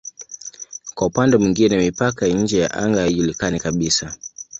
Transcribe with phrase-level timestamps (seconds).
[0.95, 4.13] Kwa upande mwingine mipaka ya nje ya anga haijulikani kabisa.